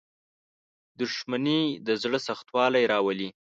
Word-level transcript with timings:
•دښمني 0.99 1.61
د 1.87 1.89
زړه 2.03 2.19
سختوالی 2.27 2.83
راولي. 2.93 3.29